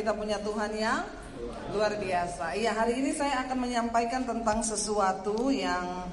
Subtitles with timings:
[0.00, 1.04] kita punya Tuhan yang
[1.76, 2.56] luar biasa.
[2.56, 6.08] Iya, hari ini saya akan menyampaikan tentang sesuatu yang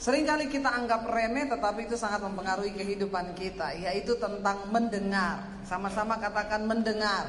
[0.00, 5.44] sering kali kita anggap remeh tetapi itu sangat mempengaruhi kehidupan kita, yaitu tentang mendengar.
[5.68, 7.28] Sama-sama katakan mendengar.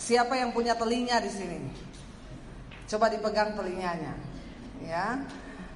[0.00, 1.60] Siapa yang punya telinga di sini?
[2.88, 4.16] Coba dipegang telinganya.
[4.80, 5.22] Ya.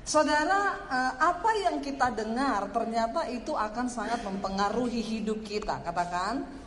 [0.08, 5.84] Saudara, eh, apa yang kita dengar ternyata itu akan sangat mempengaruhi hidup kita.
[5.84, 6.57] Katakan,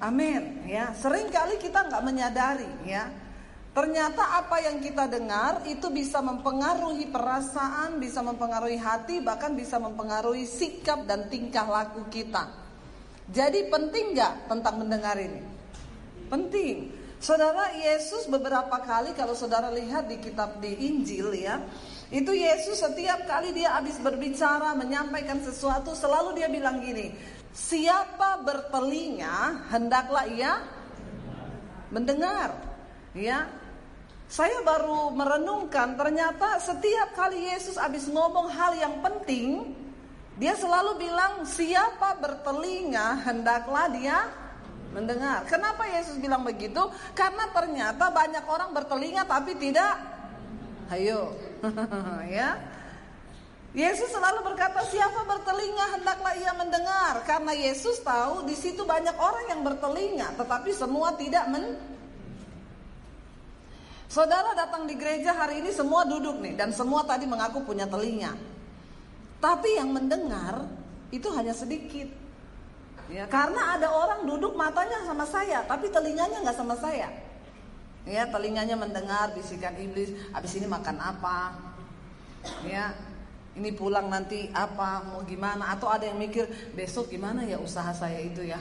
[0.00, 0.64] amin.
[0.66, 3.08] Ya, sering kali kita nggak menyadari, ya.
[3.70, 10.42] Ternyata apa yang kita dengar itu bisa mempengaruhi perasaan, bisa mempengaruhi hati, bahkan bisa mempengaruhi
[10.42, 12.50] sikap dan tingkah laku kita.
[13.30, 15.38] Jadi penting nggak tentang mendengar ini?
[16.26, 16.98] Penting.
[17.22, 21.62] Saudara Yesus beberapa kali kalau saudara lihat di kitab di Injil ya,
[22.10, 27.14] itu Yesus setiap kali dia habis berbicara, menyampaikan sesuatu, selalu dia bilang gini,
[27.54, 30.62] siapa bertelinga hendaklah ia
[31.90, 32.54] mendengar.
[33.10, 33.50] Ya,
[34.30, 39.74] saya baru merenungkan ternyata setiap kali Yesus habis ngomong hal yang penting,
[40.38, 44.30] dia selalu bilang siapa bertelinga hendaklah dia
[44.94, 45.42] mendengar.
[45.50, 46.86] Kenapa Yesus bilang begitu?
[47.18, 50.20] Karena ternyata banyak orang bertelinga tapi tidak
[50.90, 51.30] Ayo.
[52.34, 52.58] ya.
[53.70, 59.46] Yesus selalu berkata, "Siapa bertelinga hendaklah ia mendengar." Karena Yesus tahu di situ banyak orang
[59.46, 61.78] yang bertelinga, tetapi semua tidak men
[64.10, 68.34] Saudara datang di gereja hari ini semua duduk nih dan semua tadi mengaku punya telinga.
[69.38, 70.66] Tapi yang mendengar
[71.14, 72.10] itu hanya sedikit.
[73.06, 77.06] Ya, karena ada orang duduk matanya sama saya, tapi telinganya nggak sama saya.
[78.02, 81.54] Ya, telinganya mendengar bisikan iblis, habis ini makan apa?
[82.66, 82.90] Ya,
[83.56, 85.74] ini pulang nanti apa, mau gimana?
[85.74, 88.60] Atau ada yang mikir, besok gimana ya usaha saya itu ya?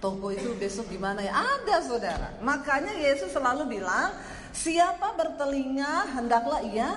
[0.00, 1.36] Toko itu besok gimana ya?
[1.36, 2.28] Ada saudara.
[2.40, 4.16] Makanya Yesus selalu bilang,
[4.56, 6.96] siapa bertelinga hendaklah ia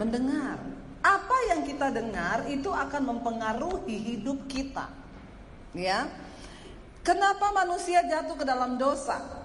[0.00, 0.56] mendengar.
[1.00, 4.88] Apa yang kita dengar itu akan mempengaruhi hidup kita.
[5.76, 6.08] Ya.
[7.04, 9.40] Kenapa manusia jatuh ke dalam dosa?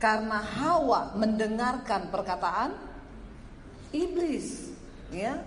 [0.00, 2.72] karena Hawa mendengarkan perkataan
[3.92, 4.72] iblis,
[5.12, 5.44] ya.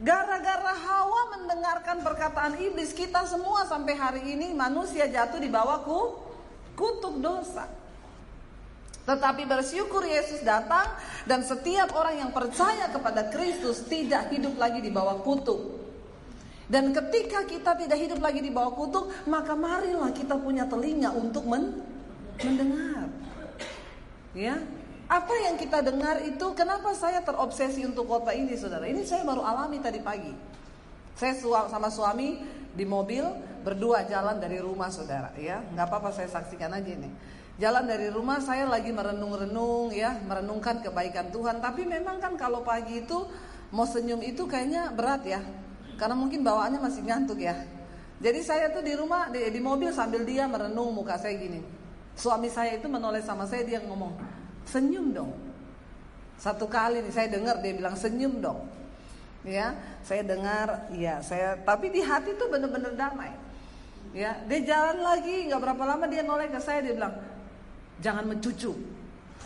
[0.00, 5.84] Gara-gara Hawa mendengarkan perkataan iblis, kita semua sampai hari ini manusia jatuh di bawah
[6.72, 7.68] kutuk dosa.
[9.04, 10.88] Tetapi bersyukur Yesus datang
[11.28, 15.76] dan setiap orang yang percaya kepada Kristus tidak hidup lagi di bawah kutuk.
[16.70, 21.44] Dan ketika kita tidak hidup lagi di bawah kutuk, maka marilah kita punya telinga untuk
[21.44, 21.82] men
[22.40, 23.10] mendengar.
[24.32, 24.62] Ya,
[25.10, 28.86] apa yang kita dengar itu kenapa saya terobsesi untuk kota ini saudara?
[28.86, 30.30] Ini saya baru alami tadi pagi.
[31.18, 31.34] Saya
[31.66, 32.38] sama suami
[32.70, 33.26] di mobil
[33.66, 35.66] berdua jalan dari rumah saudara ya.
[35.74, 37.12] Nggak apa-apa saya saksikan aja nih
[37.60, 41.60] jalan dari rumah saya lagi merenung-renung ya merenungkan kebaikan Tuhan.
[41.60, 43.28] Tapi memang kan kalau pagi itu
[43.70, 45.44] mau senyum itu kayaknya berat ya.
[46.00, 47.52] Karena mungkin bawaannya masih ngantuk ya.
[48.20, 51.60] Jadi saya tuh di rumah di, di mobil sambil dia merenung muka saya gini.
[52.16, 54.12] Suami saya itu menoleh sama saya dia ngomong,
[54.68, 55.32] "Senyum dong."
[56.40, 58.64] Satu kali nih saya dengar dia bilang senyum dong.
[59.40, 59.72] Ya,
[60.04, 63.32] saya dengar, ya saya tapi di hati tuh bener-bener damai.
[64.12, 67.14] Ya, dia jalan lagi, nggak berapa lama dia noleh ke saya dia bilang,
[68.04, 68.72] "Jangan mencucu."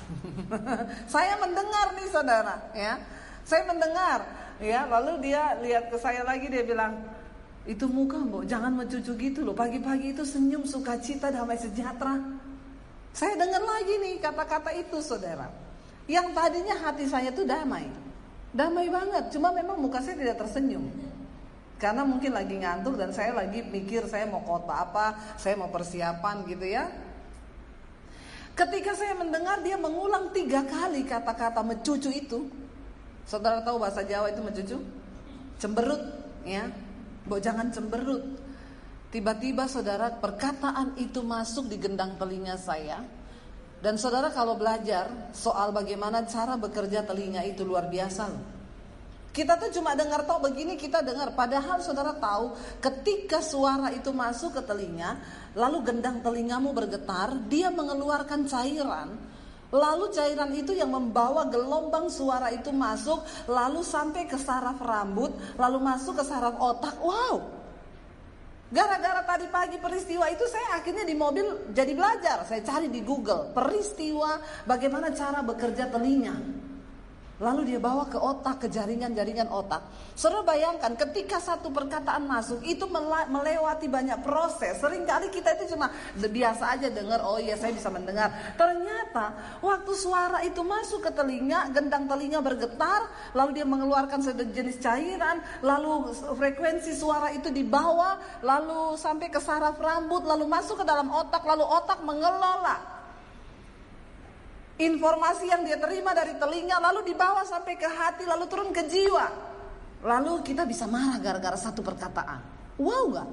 [1.14, 2.98] saya mendengar nih saudara, ya.
[3.44, 4.24] Saya mendengar,
[4.58, 4.88] ya.
[4.88, 6.96] Lalu dia lihat ke saya lagi dia bilang,
[7.64, 9.56] itu muka mbok jangan mencucu gitu loh.
[9.56, 12.20] Pagi-pagi itu senyum sukacita damai sejahtera.
[13.14, 15.46] Saya dengar lagi nih kata-kata itu saudara.
[16.10, 17.86] Yang tadinya hati saya tuh damai.
[18.50, 20.90] Damai banget, cuma memang muka saya tidak tersenyum.
[21.78, 26.42] Karena mungkin lagi ngantuk dan saya lagi mikir saya mau kota apa, saya mau persiapan
[26.50, 26.90] gitu ya.
[28.54, 32.46] Ketika saya mendengar dia mengulang tiga kali kata-kata mencucu itu.
[33.26, 34.78] Saudara tahu bahasa Jawa itu mencucu?
[35.58, 36.02] Cemberut
[36.46, 36.70] ya.
[37.26, 38.22] Mbok jangan cemberut.
[39.14, 42.98] Tiba-tiba saudara perkataan itu masuk di gendang telinga saya.
[43.78, 48.54] Dan saudara kalau belajar soal bagaimana cara bekerja telinga itu luar biasa
[49.34, 51.34] kita tuh cuma dengar tau begini kita dengar.
[51.34, 55.18] Padahal saudara tahu ketika suara itu masuk ke telinga
[55.58, 59.18] Lalu gendang telingamu bergetar Dia mengeluarkan cairan.
[59.74, 65.82] Lalu cairan itu yang membawa gelombang suara itu masuk Lalu sampai ke saraf rambut Lalu
[65.82, 66.94] masuk ke saraf otak.
[67.02, 67.63] Wow
[68.74, 72.42] Gara-gara tadi pagi peristiwa itu saya akhirnya di mobil jadi belajar.
[72.42, 76.34] Saya cari di Google peristiwa bagaimana cara bekerja telinga.
[77.42, 79.82] Lalu dia bawa ke otak, ke jaringan-jaringan otak.
[80.14, 82.86] Saudara bayangkan ketika satu perkataan masuk itu
[83.26, 84.78] melewati banyak proses.
[84.78, 88.30] Seringkali kita itu cuma biasa aja dengar, oh iya saya bisa mendengar.
[88.54, 95.42] Ternyata waktu suara itu masuk ke telinga, gendang telinga bergetar, lalu dia mengeluarkan sejenis cairan,
[95.58, 98.14] lalu frekuensi suara itu dibawa,
[98.46, 102.94] lalu sampai ke saraf rambut, lalu masuk ke dalam otak, lalu otak mengelola
[104.74, 109.26] Informasi yang dia terima dari telinga lalu dibawa sampai ke hati lalu turun ke jiwa.
[110.02, 112.42] Lalu kita bisa marah gara-gara satu perkataan.
[112.82, 113.28] Wow gak?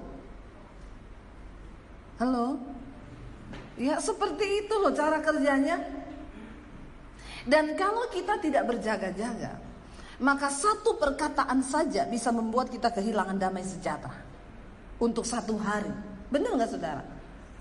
[2.21, 2.61] Halo?
[3.73, 5.81] Ya seperti itu loh cara kerjanya.
[7.49, 9.57] Dan kalau kita tidak berjaga-jaga,
[10.21, 14.13] maka satu perkataan saja bisa membuat kita kehilangan damai sejahtera
[15.01, 15.89] untuk satu hari.
[16.29, 17.01] Benar nggak saudara?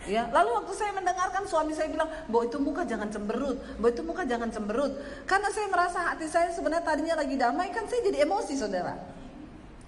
[0.08, 4.00] Ya, lalu waktu saya mendengarkan suami saya bilang, "Bo itu muka jangan cemberut, bo itu
[4.00, 4.96] muka jangan cemberut."
[5.28, 8.96] Karena saya merasa hati saya sebenarnya tadinya lagi damai, kan saya jadi emosi, Saudara.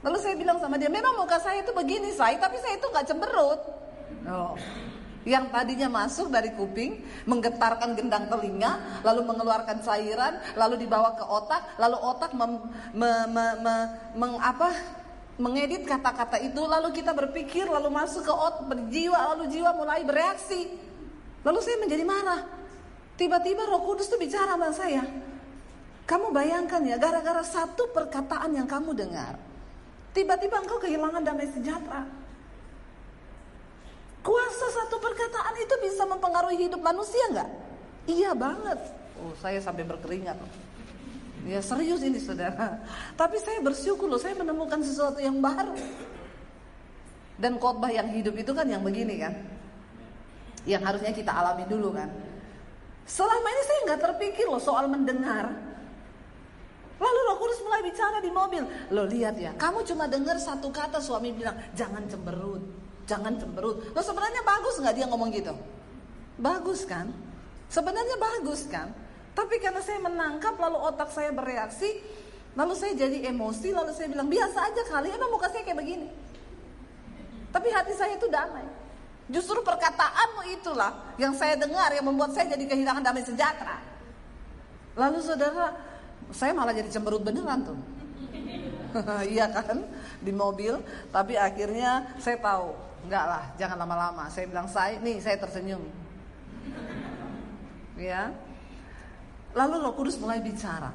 [0.05, 3.06] Lalu saya bilang sama dia, "Memang muka saya itu begini, saya, tapi saya itu nggak
[3.09, 3.61] cemberut."
[4.29, 4.53] Oh.
[5.23, 6.99] Yang tadinya masuk dari kuping,
[7.31, 12.59] menggetarkan gendang telinga, lalu mengeluarkan cairan, lalu dibawa ke otak, lalu otak mem,
[12.91, 13.75] me, me, me,
[14.19, 14.75] meng, apa,
[15.40, 20.69] mengedit kata-kata itu lalu kita berpikir lalu masuk ke otak berjiwa lalu jiwa mulai bereaksi.
[21.43, 22.43] Lalu saya menjadi marah.
[23.17, 25.05] Tiba-tiba Roh Kudus tuh bicara sama saya
[26.02, 29.38] kamu bayangkan ya gara-gara satu perkataan yang kamu dengar
[30.12, 32.05] tiba-tiba engkau kehilangan damai sejahtera.
[34.23, 37.50] Kuasa satu perkataan itu bisa mempengaruhi hidup manusia nggak?
[38.06, 38.78] Iya banget.
[39.19, 40.37] Oh saya sampai berkeringat
[41.43, 42.79] Ya serius ini saudara.
[43.19, 45.75] Tapi saya bersyukur loh, saya menemukan sesuatu yang baru.
[47.35, 49.35] Dan khotbah yang hidup itu kan yang begini kan.
[50.62, 52.06] Yang harusnya kita alami dulu kan.
[53.03, 55.50] Selama ini saya nggak terpikir loh soal mendengar.
[57.03, 58.62] Lalu Roh Kudus mulai bicara di mobil.
[58.95, 62.62] Lo lihat ya, kamu cuma dengar satu kata suami bilang, jangan cemberut,
[63.11, 63.91] jangan cemberut.
[63.91, 65.50] Lo sebenarnya bagus nggak dia ngomong gitu?
[66.38, 67.11] Bagus kan?
[67.67, 68.95] Sebenarnya bagus kan?
[69.32, 72.05] Tapi karena saya menangkap lalu otak saya bereaksi,
[72.52, 76.08] lalu saya jadi emosi, lalu saya bilang biasa aja kali, emang muka saya kayak begini.
[77.52, 78.64] Tapi hati saya itu damai.
[79.32, 83.81] Justru perkataanmu itulah yang saya dengar yang membuat saya jadi kehilangan damai sejahtera.
[84.93, 85.73] Lalu saudara,
[86.28, 87.78] saya malah jadi cemberut beneran tuh.
[89.32, 89.88] iya kan
[90.20, 90.76] di mobil,
[91.08, 92.76] tapi akhirnya saya tahu,
[93.08, 94.28] enggak lah, jangan lama-lama.
[94.28, 95.81] Saya bilang saya, nih saya tersenyum.
[97.96, 98.37] Ya,
[99.52, 100.93] Lalu Roh Kudus mulai bicara.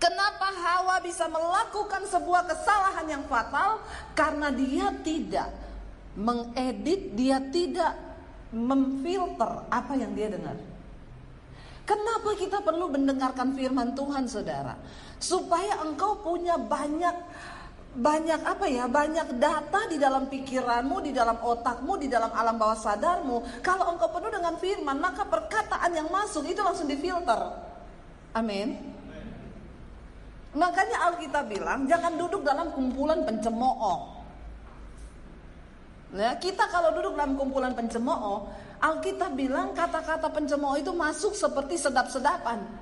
[0.00, 3.84] Kenapa Hawa bisa melakukan sebuah kesalahan yang fatal?
[4.16, 5.52] Karena dia tidak
[6.16, 7.92] mengedit, dia tidak
[8.50, 10.56] memfilter apa yang dia dengar.
[11.84, 14.78] Kenapa kita perlu mendengarkan firman Tuhan, saudara?
[15.20, 17.16] Supaya engkau punya banyak
[17.90, 18.86] banyak apa ya?
[18.86, 23.62] Banyak data di dalam pikiranmu di dalam otakmu di dalam alam bawah sadarmu.
[23.66, 27.40] Kalau engkau penuh dengan firman maka perkataan yang masuk itu langsung difilter.
[28.30, 28.78] Amin.
[30.54, 34.22] Makanya Alkitab bilang jangan duduk dalam kumpulan pencemooh.
[36.10, 38.50] Ya, kita kalau duduk dalam kumpulan pencemooh,
[38.82, 42.79] Alkitab bilang kata-kata pencemooh itu masuk seperti sedap-sedapan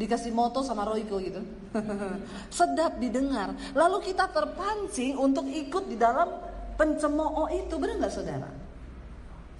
[0.00, 1.44] dikasih moto sama Royko gitu.
[2.56, 3.52] Sedap didengar.
[3.76, 6.40] Lalu kita terpancing untuk ikut di dalam
[6.80, 8.48] pencemooh itu, benar nggak saudara?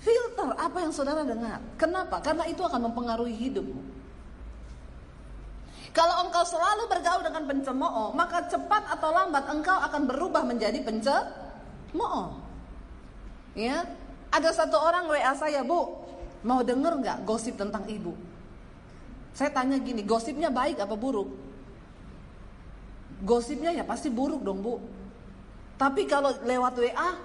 [0.01, 1.61] Filter apa yang saudara dengar.
[1.77, 2.25] Kenapa?
[2.25, 4.01] Karena itu akan mempengaruhi hidupmu.
[5.93, 12.41] Kalau engkau selalu bergaul dengan pencemooh, maka cepat atau lambat engkau akan berubah menjadi pencemooh.
[13.59, 13.85] Ya,
[14.31, 16.01] ada satu orang WA saya, Bu,
[16.47, 18.15] mau denger nggak gosip tentang ibu?
[19.41, 21.33] Saya tanya gini, gosipnya baik apa buruk?
[23.25, 24.77] Gosipnya ya pasti buruk dong bu.
[25.81, 27.17] Tapi kalau lewat WA,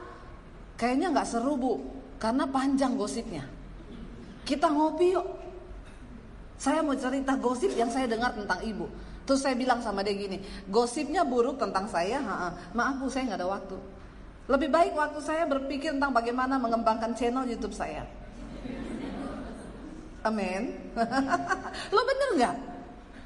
[0.80, 1.84] kayaknya nggak seru bu,
[2.16, 3.44] karena panjang gosipnya.
[4.48, 5.28] Kita ngopi yuk.
[6.56, 8.88] Saya mau cerita gosip yang saya dengar tentang ibu.
[9.28, 10.40] Terus saya bilang sama dia gini,
[10.72, 12.50] gosipnya buruk tentang saya, ha -ha.
[12.72, 13.76] maaf bu saya nggak ada waktu.
[14.48, 18.08] Lebih baik waktu saya berpikir tentang bagaimana mengembangkan channel YouTube saya.
[20.26, 20.74] Amin.
[21.96, 22.56] Lo bener nggak?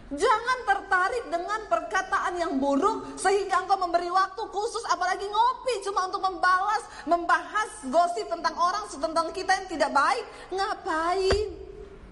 [0.09, 6.19] Jangan tertarik dengan perkataan yang buruk sehingga engkau memberi waktu khusus apalagi ngopi cuma untuk
[6.25, 10.25] membalas, membahas gosip tentang orang tentang kita yang tidak baik.
[10.51, 11.47] Ngapain?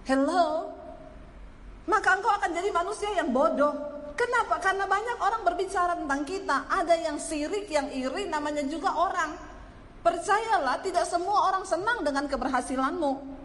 [0.08, 0.72] Hello.
[1.90, 3.74] Maka engkau akan jadi manusia yang bodoh.
[4.14, 4.58] Kenapa?
[4.64, 6.70] Karena banyak orang berbicara tentang kita.
[6.70, 9.38] Ada yang sirik, yang iri, namanya juga orang.
[10.02, 13.37] Percayalah, tidak semua orang senang dengan keberhasilanmu.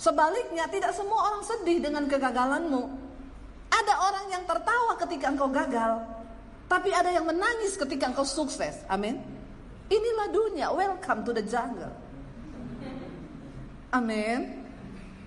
[0.00, 2.82] Sebaliknya, tidak semua orang sedih dengan kegagalanmu.
[3.72, 6.04] Ada orang yang tertawa ketika engkau gagal,
[6.68, 8.84] tapi ada yang menangis ketika engkau sukses.
[8.88, 9.20] Amin.
[9.92, 10.68] Inilah dunia.
[10.72, 11.92] Welcome to the jungle.
[13.92, 14.64] Amin.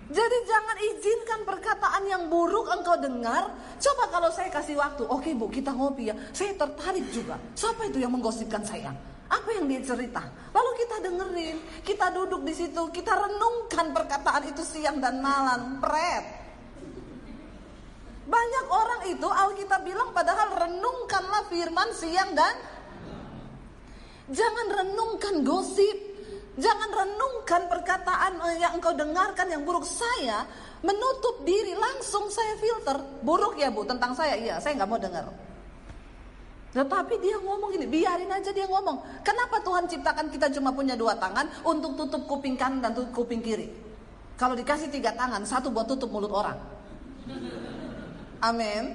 [0.05, 3.49] Jadi jangan izinkan perkataan yang buruk engkau dengar.
[3.81, 6.15] Coba kalau saya kasih waktu, oke bu kita ngopi ya.
[6.29, 7.41] Saya tertarik juga.
[7.57, 8.93] Siapa itu yang menggosipkan saya?
[9.25, 10.21] Apa yang dia cerita?
[10.53, 15.81] Lalu kita dengerin, kita duduk di situ, kita renungkan perkataan itu siang dan malam.
[15.81, 16.25] Pret.
[18.25, 22.55] Banyak orang itu Alkitab bilang padahal renungkanlah firman siang dan
[24.25, 26.17] Jangan renungkan gosip.
[26.55, 29.83] Jangan renungkan perkataan yang engkau dengarkan yang buruk.
[29.83, 30.47] Saya
[30.81, 32.97] menutup diri langsung saya filter.
[33.21, 34.39] Buruk ya bu tentang saya.
[34.39, 35.29] Iya saya nggak mau dengar.
[36.75, 39.23] Tetapi dia ngomong gini, biarin aja dia ngomong.
[39.23, 43.39] Kenapa Tuhan ciptakan kita cuma punya dua tangan untuk tutup kuping kanan dan tutup kuping
[43.39, 43.71] kiri?
[44.35, 46.59] Kalau dikasih tiga tangan, satu buat tutup mulut orang.
[48.43, 48.91] Amin.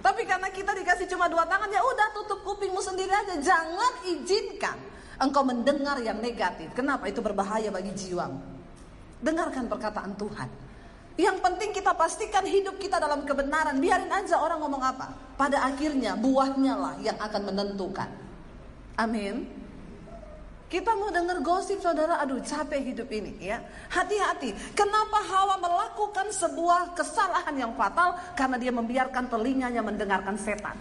[0.00, 3.36] Tapi karena kita dikasih cuma dua tangan, ya udah tutup kupingmu sendiri aja.
[3.36, 4.80] Jangan izinkan
[5.20, 6.72] engkau mendengar yang negatif.
[6.72, 7.12] Kenapa?
[7.12, 8.40] Itu berbahaya bagi jiwamu.
[9.20, 10.48] Dengarkan perkataan Tuhan.
[11.18, 13.82] Yang penting kita pastikan hidup kita dalam kebenaran.
[13.82, 15.10] Biarin aja orang ngomong apa.
[15.34, 18.06] Pada akhirnya buahnya lah yang akan menentukan.
[18.94, 19.50] Amin.
[20.70, 23.58] Kita mau dengar gosip saudara, aduh capek hidup ini ya.
[23.90, 24.54] Hati-hati.
[24.78, 28.14] Kenapa Hawa melakukan sebuah kesalahan yang fatal?
[28.38, 30.78] Karena dia membiarkan telinganya mendengarkan setan.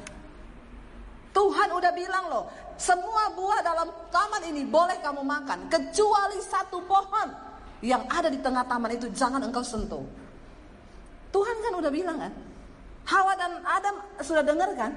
[1.33, 2.45] Tuhan udah bilang loh,
[2.77, 7.29] semua buah dalam taman ini boleh kamu makan, kecuali satu pohon
[7.81, 10.26] yang ada di tengah taman itu jangan engkau sentuh.
[11.37, 12.33] Tuhan kan udah bilang kan,
[13.05, 14.89] Hawa dan Adam sudah dengar kan?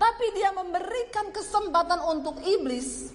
[0.00, 3.12] Tapi dia memberikan kesempatan untuk iblis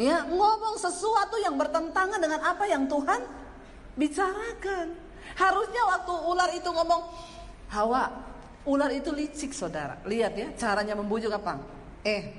[0.00, 3.20] ya ngomong sesuatu yang bertentangan dengan apa yang Tuhan
[4.00, 4.96] bicarakan.
[5.36, 7.02] Harusnya waktu ular itu ngomong,
[7.72, 9.98] Hawa, Ular itu licik saudara.
[10.06, 11.58] Lihat ya caranya membujuk apa?
[12.06, 12.30] Eh,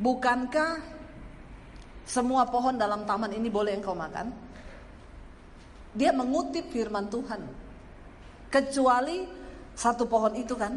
[0.00, 0.80] bukankah
[2.08, 4.32] semua pohon dalam taman ini boleh engkau makan?
[5.94, 7.42] Dia mengutip firman Tuhan.
[8.50, 9.26] Kecuali
[9.74, 10.74] satu pohon itu kan.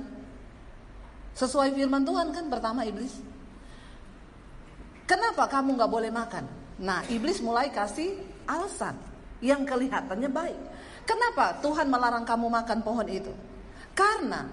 [1.34, 3.18] Sesuai firman Tuhan kan pertama iblis.
[5.04, 6.46] Kenapa kamu nggak boleh makan?
[6.82, 8.18] Nah iblis mulai kasih
[8.48, 8.96] alasan
[9.44, 10.60] yang kelihatannya baik.
[11.04, 13.34] Kenapa Tuhan melarang kamu makan pohon itu?
[13.92, 14.48] Karena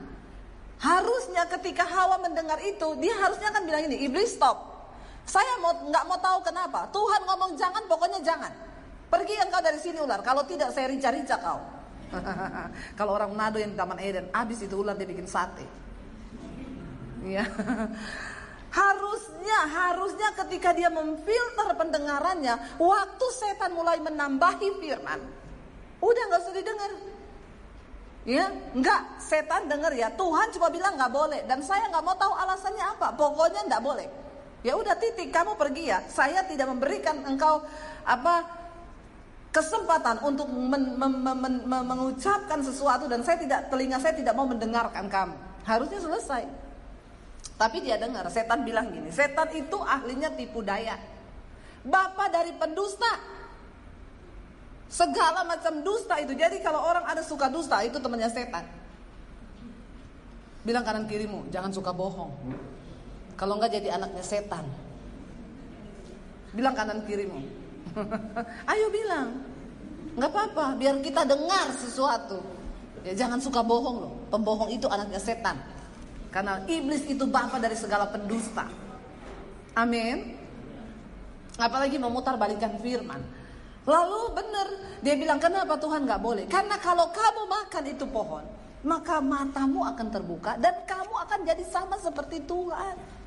[0.83, 4.59] harusnya ketika Hawa mendengar itu, dia harusnya kan bilang ini, iblis stop.
[5.29, 6.91] Saya mau nggak mau tahu kenapa.
[6.91, 8.51] Tuhan ngomong jangan, pokoknya jangan.
[9.11, 10.23] Pergi engkau dari sini ular.
[10.23, 11.59] Kalau tidak saya rica-rica kau.
[12.99, 15.67] Kalau orang Manado yang di Taman Eden, habis itu ular dia bikin sate.
[17.27, 17.45] Ya.
[18.71, 25.19] Harusnya, harusnya ketika dia memfilter pendengarannya, waktu setan mulai menambahi firman,
[25.99, 26.91] udah nggak usah didengar.
[28.23, 30.15] Ya, enggak, setan dengar ya.
[30.15, 33.11] Tuhan cuma bilang nggak boleh dan saya nggak mau tahu alasannya apa.
[33.19, 34.07] Pokoknya nggak boleh.
[34.63, 36.07] Ya udah titik, kamu pergi ya.
[36.07, 37.67] Saya tidak memberikan engkau
[38.07, 38.60] apa
[39.51, 44.35] kesempatan untuk men, men, men, men, men, mengucapkan sesuatu dan saya tidak telinga saya tidak
[44.35, 45.37] mau mendengarkan kamu.
[45.67, 46.47] Harusnya selesai.
[47.61, 50.97] Tapi dia dengar, setan bilang gini, setan itu ahlinya tipu daya.
[51.85, 53.21] Bapak dari pendusta,
[54.91, 56.35] Segala macam dusta itu.
[56.35, 58.67] Jadi kalau orang ada suka dusta itu temannya setan.
[60.67, 62.35] Bilang kanan kirimu, jangan suka bohong.
[63.39, 64.67] Kalau enggak jadi anaknya setan.
[66.51, 67.39] Bilang kanan kirimu.
[68.73, 69.29] Ayo bilang.
[70.19, 72.43] Enggak apa-apa, biar kita dengar sesuatu.
[73.07, 74.13] Ya jangan suka bohong loh.
[74.29, 75.57] Pembohong itu anaknya setan.
[76.31, 78.67] Karena iblis itu bapak dari segala pendusta.
[79.75, 80.39] Amin.
[81.59, 83.23] Apalagi memutar balikan firman.
[83.89, 84.67] Lalu benar
[85.01, 86.45] dia bilang kenapa Tuhan nggak boleh?
[86.47, 88.45] Karena kalau kamu makan itu pohon,
[88.85, 93.20] maka matamu akan terbuka dan kamu akan jadi sama seperti Tuhan.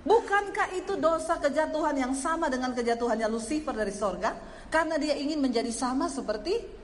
[0.00, 4.32] Bukankah itu dosa kejatuhan yang sama dengan kejatuhannya Lucifer dari sorga?
[4.72, 6.80] Karena dia ingin menjadi sama seperti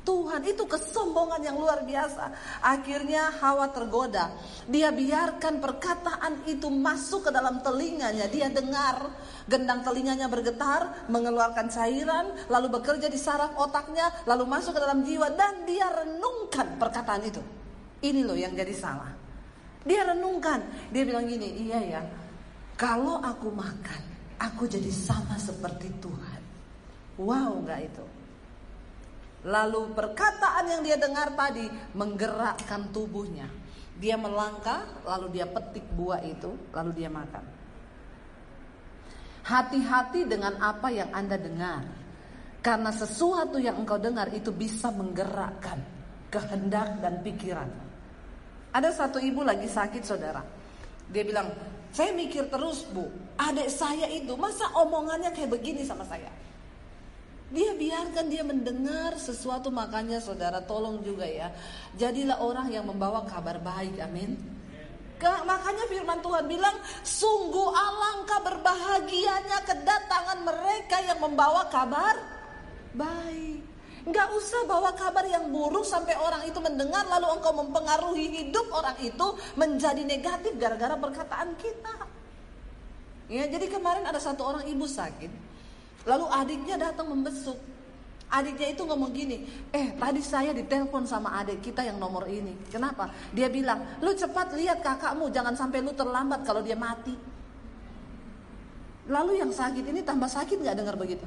[0.00, 2.32] Tuhan itu kesombongan yang luar biasa.
[2.64, 4.32] Akhirnya Hawa tergoda.
[4.64, 8.30] Dia biarkan perkataan itu masuk ke dalam telinganya.
[8.30, 9.12] Dia dengar
[9.44, 15.36] gendang telinganya bergetar, mengeluarkan cairan, lalu bekerja di saraf otaknya, lalu masuk ke dalam jiwa
[15.36, 17.42] dan dia renungkan perkataan itu.
[18.00, 19.12] Ini loh yang jadi salah.
[19.84, 20.90] Dia renungkan.
[20.94, 22.02] Dia bilang gini, iya ya.
[22.80, 24.02] Kalau aku makan,
[24.40, 26.40] aku jadi sama seperti Tuhan.
[27.20, 28.04] Wow, enggak itu?
[29.44, 33.44] Lalu perkataan yang dia dengar tadi menggerakkan tubuhnya.
[34.00, 37.44] Dia melangkah, lalu dia petik buah itu, lalu dia makan.
[39.44, 41.84] Hati-hati dengan apa yang Anda dengar.
[42.64, 45.84] Karena sesuatu yang engkau dengar itu bisa menggerakkan
[46.32, 47.68] kehendak dan pikiran.
[48.72, 50.40] Ada satu ibu lagi sakit saudara.
[51.08, 51.48] Dia bilang,
[51.90, 56.30] saya mikir terus bu, adik saya itu masa omongannya kayak begini sama saya.
[57.50, 61.50] Dia biarkan dia mendengar sesuatu makanya saudara tolong juga ya.
[61.98, 64.38] Jadilah orang yang membawa kabar baik, amin.
[65.20, 72.16] Makanya firman Tuhan bilang, sungguh alangkah berbahagianya kedatangan mereka yang membawa kabar
[72.96, 73.59] baik.
[74.10, 78.98] Nggak usah bawa kabar yang buruk sampai orang itu mendengar lalu engkau mempengaruhi hidup orang
[78.98, 81.94] itu menjadi negatif gara-gara perkataan kita.
[83.30, 85.30] Ya, jadi kemarin ada satu orang ibu sakit,
[86.02, 87.54] lalu adiknya datang membesuk.
[88.30, 92.54] Adiknya itu ngomong gini, eh tadi saya ditelepon sama adik kita yang nomor ini.
[92.70, 93.10] Kenapa?
[93.30, 97.14] Dia bilang, lu cepat lihat kakakmu, jangan sampai lu terlambat kalau dia mati.
[99.10, 101.26] Lalu yang sakit ini tambah sakit nggak dengar begitu?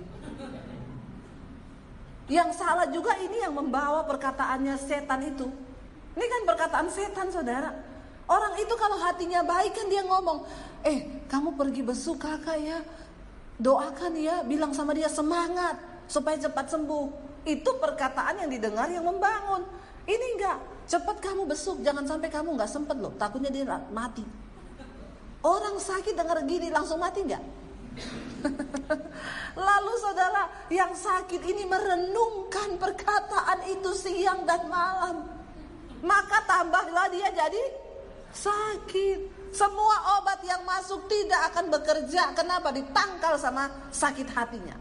[2.32, 5.48] Yang salah juga ini yang membawa perkataannya setan itu.
[6.14, 7.74] Ini kan perkataan setan saudara.
[8.24, 10.48] Orang itu kalau hatinya baik kan dia ngomong,
[10.88, 12.80] eh kamu pergi besuk kakak ya,
[13.60, 15.76] doakan ya, bilang sama dia semangat
[16.08, 17.08] supaya cepat sembuh.
[17.44, 19.68] Itu perkataan yang didengar yang membangun.
[20.08, 24.24] Ini enggak, cepat kamu besuk, jangan sampai kamu nggak sempet loh, takutnya dia mati.
[25.44, 27.44] Orang sakit dengar gini langsung mati enggak?
[29.68, 35.28] Lalu saudara yang sakit ini merenungkan perkataan itu siang dan malam.
[36.04, 37.64] Maka tambahlah dia jadi
[38.36, 39.52] sakit.
[39.54, 42.34] Semua obat yang masuk tidak akan bekerja.
[42.34, 42.74] Kenapa?
[42.74, 44.76] Ditangkal sama sakit hatinya.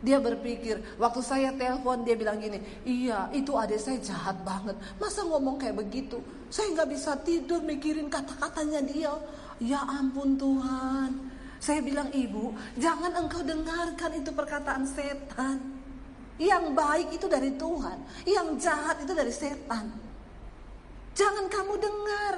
[0.00, 2.56] Dia berpikir, waktu saya telepon dia bilang gini,
[2.88, 4.72] iya itu adik saya jahat banget.
[4.96, 6.24] Masa ngomong kayak begitu?
[6.48, 9.12] Saya nggak bisa tidur mikirin kata-katanya dia.
[9.60, 11.29] Ya ampun Tuhan.
[11.60, 15.60] Saya bilang ibu, jangan engkau dengarkan itu perkataan setan.
[16.40, 19.92] Yang baik itu dari Tuhan, yang jahat itu dari setan.
[21.12, 22.34] Jangan kamu dengar.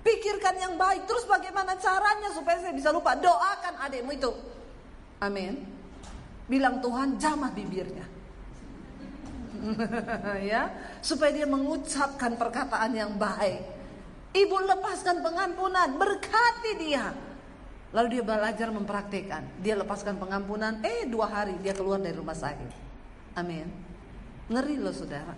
[0.00, 1.04] Pikirkan yang baik.
[1.04, 3.12] Terus bagaimana caranya supaya saya bisa lupa?
[3.12, 4.32] Doakan adikmu itu.
[5.20, 5.66] Amin.
[6.48, 8.06] Bilang Tuhan jamah bibirnya.
[10.52, 10.70] ya,
[11.02, 13.60] supaya dia mengucapkan perkataan yang baik.
[14.32, 17.12] Ibu lepaskan pengampunan, berkati dia.
[17.96, 19.64] Lalu dia belajar mempraktekkan.
[19.64, 22.68] Dia lepaskan pengampunan, eh dua hari dia keluar dari rumah sakit.
[23.40, 23.64] Amin.
[24.52, 25.32] Ngeri loh saudara.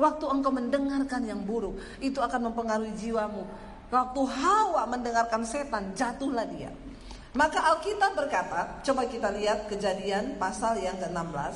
[0.00, 3.44] Waktu engkau mendengarkan yang buruk, itu akan mempengaruhi jiwamu.
[3.92, 6.72] Waktu Hawa mendengarkan setan, jatuhlah dia.
[7.36, 11.54] Maka Alkitab berkata, coba kita lihat kejadian pasal yang ke-16.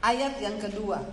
[0.00, 1.04] Ayat yang kedua.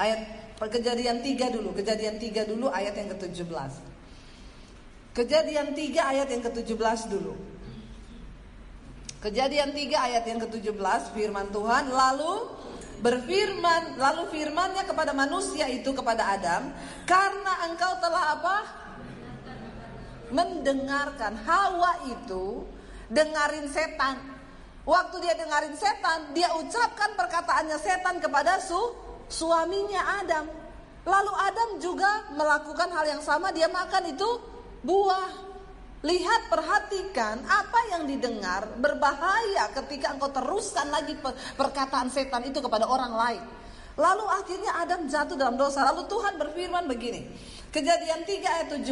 [0.00, 3.95] Ayat Kejadian 3 dulu, kejadian 3 dulu ayat yang ke-17.
[5.16, 7.32] Kejadian 3 ayat yang ke-17 dulu.
[9.24, 12.52] Kejadian 3 ayat yang ke-17 firman Tuhan lalu
[13.00, 16.68] berfirman lalu firmannya kepada manusia itu kepada Adam
[17.08, 18.56] karena engkau telah apa?
[20.26, 22.66] mendengarkan Hawa itu
[23.06, 24.18] dengarin setan.
[24.82, 28.78] Waktu dia dengarin setan, dia ucapkan perkataannya setan kepada su
[29.30, 30.50] suaminya Adam.
[31.06, 34.55] Lalu Adam juga melakukan hal yang sama, dia makan itu
[34.86, 35.44] buah.
[36.06, 41.18] Lihat, perhatikan apa yang didengar berbahaya ketika engkau teruskan lagi
[41.58, 43.42] perkataan setan itu kepada orang lain.
[43.96, 45.88] Lalu akhirnya Adam jatuh dalam dosa.
[45.88, 47.20] Lalu Tuhan berfirman begini.
[47.76, 48.88] Kejadian 3 ayat 17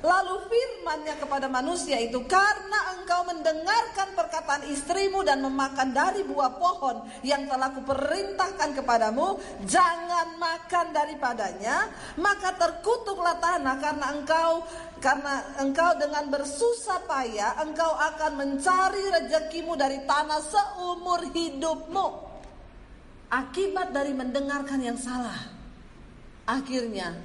[0.00, 7.04] Lalu firmannya kepada manusia itu Karena engkau mendengarkan perkataan istrimu Dan memakan dari buah pohon
[7.20, 9.36] Yang telah kuperintahkan kepadamu
[9.68, 14.64] Jangan makan daripadanya Maka terkutuklah tanah Karena engkau
[15.04, 22.33] karena engkau dengan bersusah payah Engkau akan mencari rezekimu dari tanah seumur hidupmu
[23.32, 25.54] Akibat dari mendengarkan yang salah
[26.44, 27.16] Akhirnya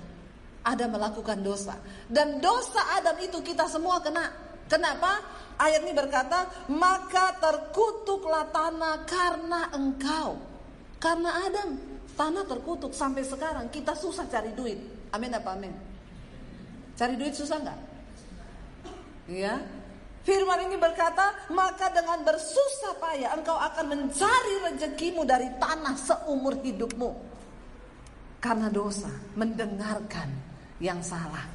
[0.64, 1.76] Adam melakukan dosa.
[2.08, 4.32] Dan dosa Adam itu kita semua kena.
[4.72, 5.20] Kenapa?
[5.60, 10.40] Ayat ini berkata, maka terkutuklah tanah karena engkau.
[11.00, 11.76] Karena Adam,
[12.16, 14.80] tanah terkutuk sampai sekarang kita susah cari duit.
[15.12, 15.74] Amin apa amin?
[16.96, 17.80] Cari duit susah nggak?
[19.32, 19.60] Ya,
[20.30, 27.10] Firman ini berkata, maka dengan bersusah payah engkau akan mencari rezekimu dari tanah seumur hidupmu.
[28.38, 30.30] Karena dosa, mendengarkan
[30.78, 31.50] yang salah.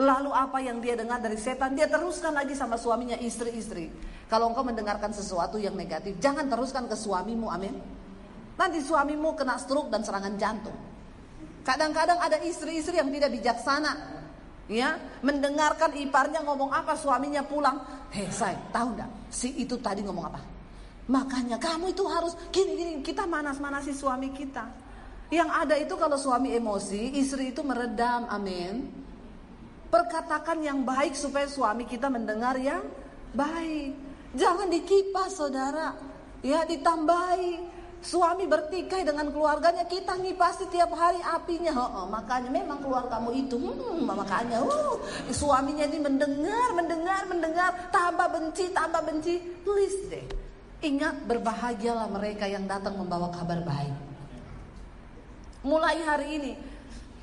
[0.00, 3.92] Lalu apa yang dia dengar dari setan dia teruskan lagi sama suaminya istri-istri.
[4.32, 7.76] Kalau engkau mendengarkan sesuatu yang negatif, jangan teruskan ke suamimu, amin.
[8.56, 10.78] Nanti suamimu kena stroke dan serangan jantung.
[11.60, 14.23] Kadang-kadang ada istri-istri yang tidak bijaksana,
[14.70, 17.80] ya, mendengarkan iparnya ngomong apa, suaminya pulang,
[18.12, 20.40] hei saya tahu nggak, si itu tadi ngomong apa?
[21.04, 24.64] Makanya kamu itu harus gini-gini kita manas-manasi suami kita.
[25.28, 28.24] Yang ada itu kalau suami emosi, istri itu meredam.
[28.28, 28.88] Amin.
[29.92, 32.84] Perkatakan yang baik supaya suami kita mendengar yang
[33.36, 33.92] baik.
[34.32, 35.92] Jangan dikipas saudara.
[36.44, 37.73] Ya ditambahi.
[38.04, 41.72] Suami bertikai dengan keluarganya, kita ngipasi tiap hari apinya.
[41.72, 45.00] Oh, oh, makanya memang keluar kamu itu, hmm, makanya uh,
[45.32, 49.40] suaminya ini mendengar, mendengar, mendengar, tambah benci, tambah benci.
[49.64, 50.24] Please deh,
[50.84, 53.96] Ingat berbahagialah mereka yang datang membawa kabar baik.
[55.64, 56.52] Mulai hari ini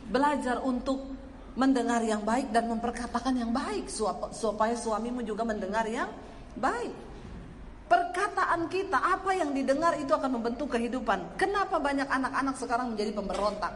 [0.10, 1.14] belajar untuk
[1.54, 3.86] mendengar yang baik dan memperkatakan yang baik
[4.34, 6.10] supaya suamimu juga mendengar yang
[6.58, 7.11] baik.
[7.92, 11.36] Perkataan kita, apa yang didengar itu akan membentuk kehidupan.
[11.36, 13.76] Kenapa banyak anak-anak sekarang menjadi pemberontak?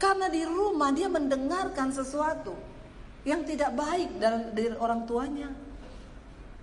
[0.00, 2.56] Karena di rumah dia mendengarkan sesuatu
[3.28, 4.16] yang tidak baik
[4.56, 5.52] dari orang tuanya.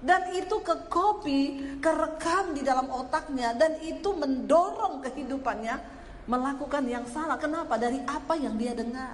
[0.02, 1.40] Dan itu ke copy,
[1.78, 5.76] kerekam di dalam otaknya dan itu mendorong kehidupannya
[6.26, 7.38] melakukan yang salah.
[7.38, 7.78] Kenapa?
[7.78, 9.14] Dari apa yang dia dengar.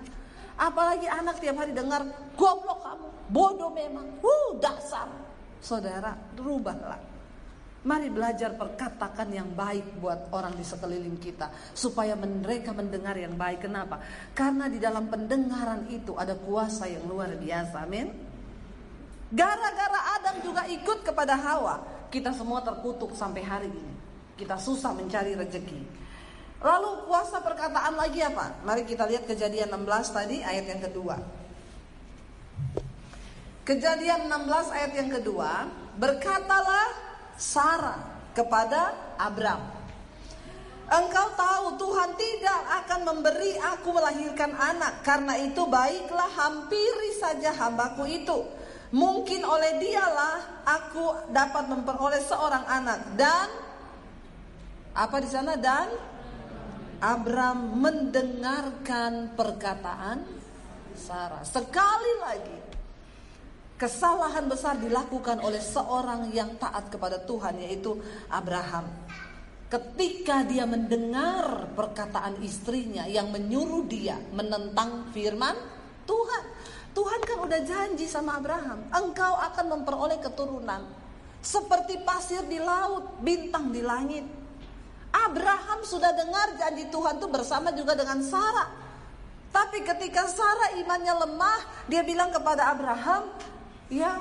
[0.55, 2.07] Apalagi anak tiap hari dengar
[2.39, 4.07] goblok kamu, bodoh memang.
[4.23, 5.11] Uh, dasar.
[5.59, 7.14] Saudara, rubahlah.
[7.85, 13.69] Mari belajar perkatakan yang baik buat orang di sekeliling kita supaya mereka mendengar yang baik.
[13.69, 14.01] Kenapa?
[14.33, 17.85] Karena di dalam pendengaran itu ada kuasa yang luar biasa.
[17.85, 18.09] Amin.
[19.29, 23.93] Gara-gara Adam juga ikut kepada Hawa, kita semua terkutuk sampai hari ini.
[24.33, 25.81] Kita susah mencari rezeki.
[26.65, 28.65] Lalu kuasa perkataan lagi apa?
[28.65, 31.21] Mari kita lihat kejadian 16 tadi ayat yang kedua.
[33.61, 35.69] Kejadian 16 ayat yang kedua,
[36.01, 36.87] berkatalah
[37.35, 37.99] Sarah
[38.35, 39.75] kepada Abram.
[40.85, 48.05] Engkau tahu Tuhan tidak akan memberi aku melahirkan anak Karena itu baiklah hampiri saja hambaku
[48.05, 48.45] itu
[48.93, 53.49] Mungkin oleh dialah aku dapat memperoleh seorang anak dan
[54.95, 55.89] apa di sana dan
[57.03, 60.23] Abram mendengarkan perkataan
[60.95, 61.43] Sarah.
[61.43, 62.57] Sekali lagi
[63.75, 67.99] kesalahan besar dilakukan oleh seorang yang taat kepada Tuhan yaitu
[68.31, 68.87] Abraham.
[69.67, 75.57] Ketika dia mendengar perkataan istrinya yang menyuruh dia menentang firman
[76.07, 76.43] Tuhan.
[76.95, 80.87] Tuhan kan udah janji sama Abraham, engkau akan memperoleh keturunan
[81.43, 84.23] seperti pasir di laut, bintang di langit.
[85.11, 88.71] Abraham sudah dengar janji Tuhan itu bersama juga dengan Sarah.
[89.51, 91.59] Tapi ketika Sarah imannya lemah,
[91.91, 93.27] dia bilang kepada Abraham,
[93.89, 94.17] ya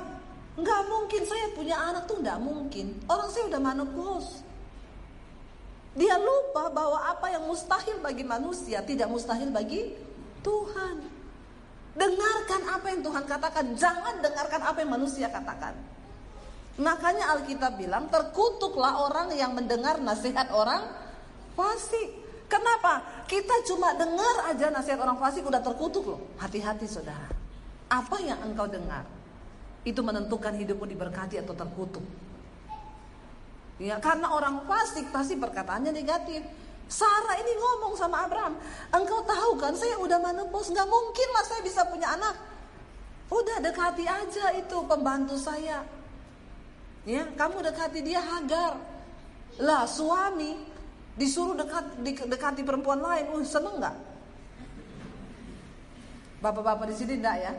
[0.54, 2.94] nggak mungkin saya punya anak tuh nggak mungkin.
[3.10, 4.44] Orang saya udah menopause.
[5.94, 9.94] Dia lupa bahwa apa yang mustahil bagi manusia tidak mustahil bagi
[10.42, 10.96] Tuhan.
[11.94, 15.78] Dengarkan apa yang Tuhan katakan, jangan dengarkan apa yang manusia katakan.
[16.74, 20.82] Makanya Alkitab bilang terkutuklah orang yang mendengar nasihat orang
[21.54, 22.10] fasik.
[22.50, 23.24] Kenapa?
[23.30, 26.20] Kita cuma dengar aja nasihat orang fasik udah terkutuk loh.
[26.42, 27.30] Hati-hati saudara.
[27.86, 29.06] Apa yang engkau dengar
[29.84, 32.04] itu menentukan hidupmu diberkati atau terkutuk.
[33.76, 36.40] Ya, karena orang fasik pasti perkataannya negatif.
[36.84, 38.60] Sarah ini ngomong sama Abraham,
[38.92, 42.36] engkau tahu kan saya udah menepus, nggak mungkin lah saya bisa punya anak.
[43.32, 45.80] Udah dekati aja itu pembantu saya.
[47.08, 48.76] Ya, kamu dekati dia Hagar.
[49.64, 50.60] Lah suami
[51.16, 53.96] disuruh dekat dekati perempuan lain, uh seneng nggak?
[56.44, 57.52] Bapak-bapak di sini enggak ya?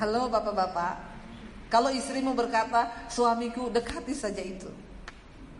[0.00, 1.05] Halo bapak-bapak.
[1.76, 4.64] Kalau istrimu berkata, suamiku dekati saja itu.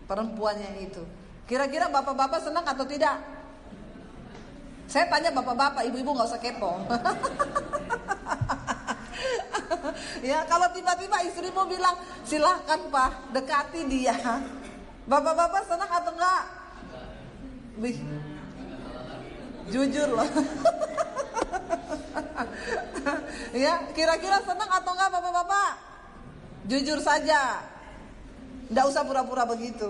[0.09, 1.05] Perempuannya itu.
[1.44, 3.20] Kira-kira bapak-bapak senang atau tidak?
[4.88, 6.72] Saya tanya bapak-bapak, ibu-ibu nggak usah kepo.
[10.33, 14.16] ya kalau tiba-tiba istrimu bilang silahkan pak dekati dia,
[15.05, 16.42] bapak-bapak senang atau enggak?
[17.76, 18.00] Wih,
[19.68, 20.24] jujur loh.
[23.68, 25.86] ya kira-kira senang atau enggak bapak-bapak?
[26.66, 27.62] Jujur saja.
[28.66, 29.87] Nggak usah pura-pura begitu.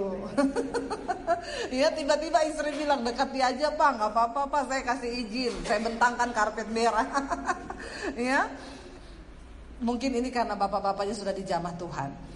[1.80, 6.28] ya tiba-tiba istri bilang dekati aja pak, nggak apa-apa pak, saya kasih izin, saya bentangkan
[6.36, 7.08] karpet merah.
[8.20, 8.52] ya,
[9.80, 12.35] mungkin ini karena bapak-bapaknya sudah dijamah Tuhan.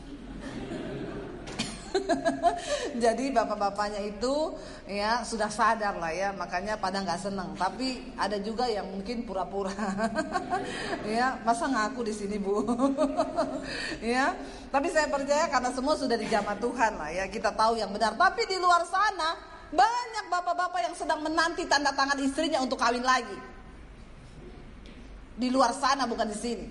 [3.05, 4.55] Jadi bapak-bapaknya itu
[4.87, 7.55] ya sudah sadar lah ya, makanya pada nggak seneng.
[7.59, 9.72] Tapi ada juga yang mungkin pura-pura.
[11.16, 12.62] ya, masa ngaku di sini bu?
[14.14, 14.35] ya,
[14.70, 18.14] tapi saya percaya karena semua sudah dijamah Tuhan lah ya, kita tahu yang benar.
[18.14, 19.38] Tapi di luar sana
[19.70, 23.38] banyak bapak-bapak yang sedang menanti tanda tangan istrinya untuk kawin lagi.
[25.40, 26.66] Di luar sana bukan di sini.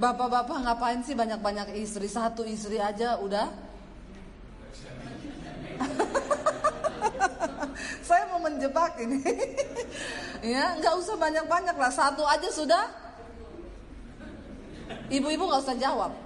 [0.00, 2.08] Bapak-bapak ngapain sih banyak-banyak istri?
[2.08, 3.52] Satu istri aja udah.
[8.08, 9.20] Saya mau menjebak ini.
[10.56, 11.92] ya, nggak usah banyak-banyak lah.
[11.92, 12.88] Satu aja sudah.
[15.12, 16.16] Ibu-ibu nggak usah jawab.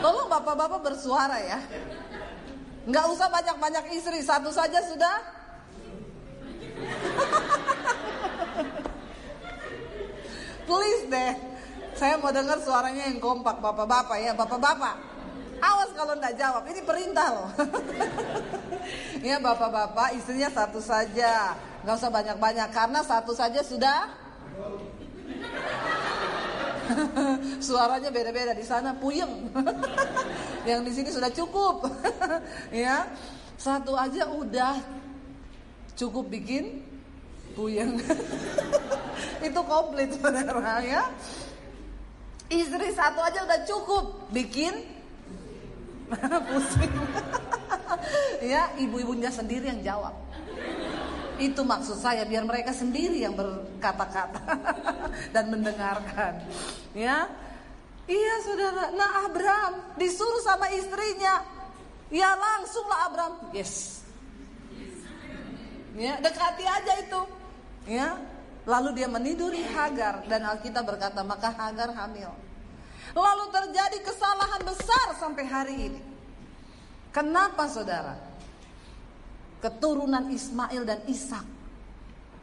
[0.00, 1.60] Tolong bapak-bapak bersuara ya.
[2.88, 5.36] Nggak usah banyak-banyak istri, satu saja sudah.
[10.68, 11.32] Please deh,
[11.98, 14.94] saya mau dengar suaranya yang kompak bapak-bapak ya, bapak-bapak.
[15.58, 17.50] Awas kalau nggak jawab, ini perintah loh.
[19.26, 24.14] ya bapak-bapak, istrinya satu saja, nggak usah banyak-banyak karena satu saja sudah.
[27.66, 29.50] Suaranya beda-beda di sana puyeng.
[30.70, 31.90] Yang di sini sudah cukup.
[32.70, 33.10] ya.
[33.58, 34.78] Satu aja udah
[35.98, 36.86] cukup bikin
[37.58, 37.98] puyeng.
[39.42, 41.02] Itu komplit saudara ya.
[42.48, 44.72] Istri satu aja udah cukup bikin
[46.48, 46.92] pusing.
[48.40, 50.16] ya, ibu-ibunya sendiri yang jawab.
[51.36, 54.42] Itu maksud saya biar mereka sendiri yang berkata-kata
[55.36, 56.40] dan mendengarkan.
[56.96, 57.28] Ya.
[58.08, 61.44] Iya saudara, nah Abraham disuruh sama istrinya.
[62.08, 64.00] Ya langsunglah Abraham, yes.
[65.92, 67.20] Ya, dekati aja itu.
[67.84, 68.16] Ya.
[68.68, 72.28] Lalu dia meniduri Hagar dan Alkitab berkata maka Hagar hamil.
[73.16, 76.00] Lalu terjadi kesalahan besar sampai hari ini.
[77.08, 78.20] Kenapa saudara?
[79.64, 81.48] Keturunan Ismail dan Ishak.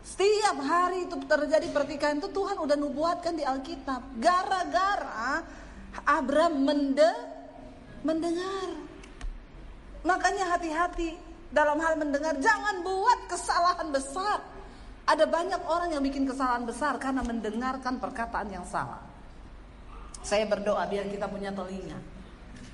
[0.02, 4.18] Setiap hari itu terjadi pertikaian itu Tuhan udah nubuatkan di Alkitab.
[4.18, 5.46] Gara-gara
[6.10, 7.12] Abraham mende
[8.02, 8.74] mendengar.
[10.02, 11.18] Makanya hati-hati
[11.54, 12.34] dalam hal mendengar.
[12.42, 14.55] Jangan buat kesalahan besar.
[15.06, 19.02] Ada banyak orang yang bikin kesalahan besar karena mendengarkan perkataan yang salah.
[20.26, 22.02] Saya berdoa biar kita punya telinga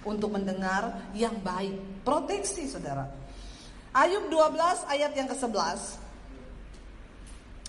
[0.07, 2.07] untuk mendengar yang baik.
[2.07, 3.03] Proteksi saudara.
[3.91, 5.99] Ayub 12 ayat yang ke-11.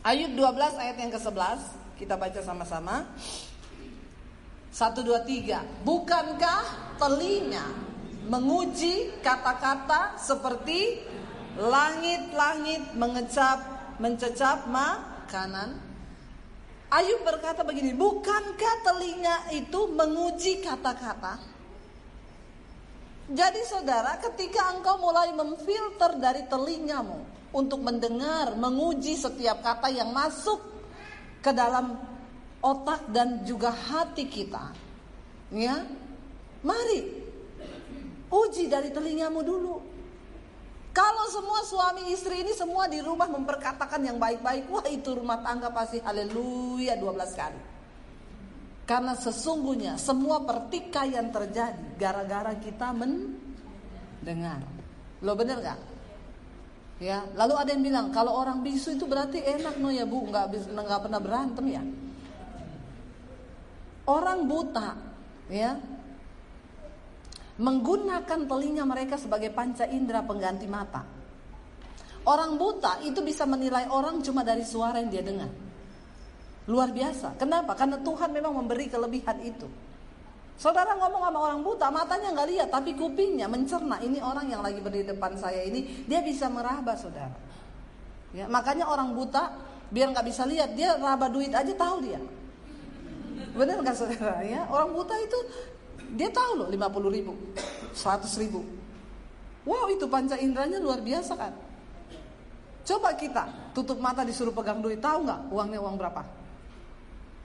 [0.07, 1.59] Ayub 12 ayat yang ke-11.
[1.98, 3.03] Kita baca sama-sama.
[4.70, 5.83] 1, 2, 3.
[5.83, 6.62] Bukankah
[7.03, 7.66] telinga
[8.31, 11.03] menguji kata-kata seperti
[11.59, 13.59] langit-langit mengecap,
[13.98, 15.81] mencecap makanan?
[16.92, 21.40] Ayub berkata begini, bukankah telinga itu menguji kata-kata?
[23.33, 27.24] Jadi saudara, ketika engkau mulai memfilter dari telingamu
[27.57, 30.61] untuk mendengar, menguji setiap kata yang masuk
[31.40, 31.96] ke dalam
[32.61, 34.68] otak dan juga hati kita.
[35.48, 35.81] Ya.
[36.62, 37.00] Mari
[38.31, 39.91] uji dari telingamu dulu.
[40.92, 45.72] Kalau semua suami istri ini semua di rumah memperkatakan yang baik-baik, wah itu rumah tangga
[45.72, 47.61] pasti haleluya 12 kali.
[48.85, 54.61] Karena sesungguhnya semua pertikaian terjadi gara-gara kita mendengar.
[55.24, 55.81] Lo bener gak?
[57.00, 60.70] Ya, lalu ada yang bilang kalau orang bisu itu berarti enak no ya bu, nggak
[60.70, 61.83] nggak pernah berantem ya.
[64.07, 64.94] Orang buta,
[65.50, 65.78] ya,
[67.62, 71.07] menggunakan telinga mereka sebagai panca indera pengganti mata.
[72.27, 75.51] Orang buta itu bisa menilai orang cuma dari suara yang dia dengar.
[76.66, 77.38] Luar biasa.
[77.38, 77.75] Kenapa?
[77.75, 79.66] Karena Tuhan memang memberi kelebihan itu.
[80.59, 83.98] Saudara ngomong sama orang buta, matanya nggak lihat, tapi kupingnya mencerna.
[83.98, 87.35] Ini orang yang lagi berdiri depan saya ini, dia bisa meraba, saudara.
[88.31, 89.51] Ya, makanya orang buta
[89.90, 92.22] biar nggak bisa lihat, dia raba duit aja tahu dia.
[93.59, 94.38] Benar nggak saudara?
[94.46, 95.38] Ya, orang buta itu
[96.12, 97.33] dia tahu loh 50 ribu,
[97.96, 98.61] 100 ribu.
[99.62, 101.55] Wow itu panca inderanya luar biasa kan.
[102.83, 106.22] Coba kita tutup mata disuruh pegang duit, tahu nggak uangnya uang berapa?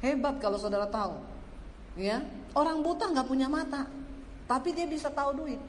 [0.02, 1.14] Hebat kalau saudara tahu.
[1.98, 2.22] Ya,
[2.54, 3.90] orang buta nggak punya mata,
[4.46, 5.62] tapi dia bisa tahu duit.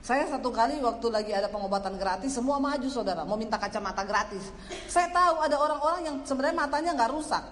[0.00, 4.48] Saya satu kali waktu lagi ada pengobatan gratis, semua maju saudara, mau minta kacamata gratis.
[4.88, 7.44] Saya tahu ada orang-orang yang sebenarnya matanya nggak rusak,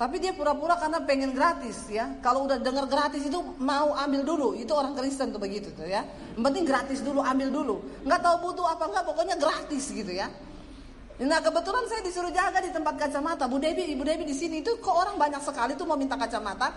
[0.00, 2.16] tapi dia pura-pura karena pengen gratis ya.
[2.24, 4.48] Kalau udah dengar gratis itu mau ambil dulu.
[4.56, 6.02] Itu orang Kristen tuh begitu tuh ya.
[6.34, 7.76] Yang penting gratis dulu, ambil dulu.
[8.02, 10.32] Nggak tahu butuh apa enggak, pokoknya gratis gitu ya.
[11.22, 13.44] Nah kebetulan saya disuruh jaga di tempat kacamata.
[13.46, 16.72] Bu Debi, Ibu Debi di sini itu kok orang banyak sekali tuh mau minta kacamata.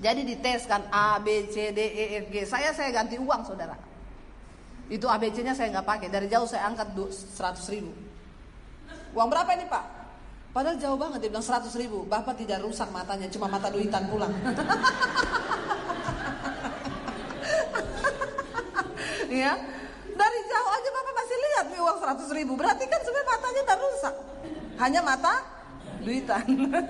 [0.00, 2.36] Jadi dites kan A, B, C, D, E, F, G.
[2.44, 3.76] Saya saya ganti uang saudara.
[4.90, 6.08] Itu ABC-nya saya nggak pakai.
[6.10, 7.94] Dari jauh saya angkat 100 ribu.
[9.14, 9.99] Uang berapa ini Pak?
[10.50, 12.02] Padahal jauh banget, dia bilang 100 ribu.
[12.10, 14.34] Bapak tidak rusak matanya, cuma mata duitan pulang.
[19.30, 19.54] ya,
[20.10, 22.58] dari jauh aja Bapak masih lihat nih uang 100 ribu.
[22.58, 24.14] Berarti kan sebenarnya matanya tak rusak.
[24.82, 25.34] Hanya mata
[26.02, 26.46] duitan.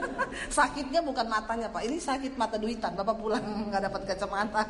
[0.57, 2.95] Sakitnya bukan matanya pak, ini sakit mata duitan.
[2.97, 4.63] Bapak pulang nggak dapat kacamata,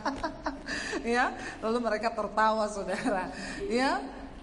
[1.06, 1.30] ya.
[1.62, 3.30] Lalu mereka tertawa saudara,
[3.68, 4.00] ya.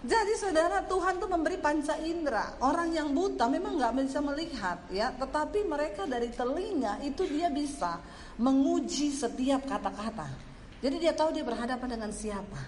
[0.08, 2.56] Jadi saudara Tuhan tuh memberi panca indera.
[2.64, 5.12] Orang yang buta memang nggak bisa melihat, ya.
[5.12, 8.00] Tetapi mereka dari telinga itu dia bisa
[8.40, 10.32] menguji setiap kata-kata.
[10.80, 12.62] Jadi dia tahu dia berhadapan dengan siapa.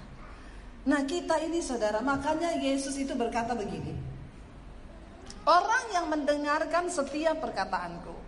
[0.83, 3.95] Nah kita ini saudara, makanya Yesus itu berkata begini.
[5.47, 8.19] Orang yang mendengarkan setiap perkataanku.